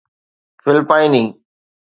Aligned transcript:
فلپائني 0.63 1.23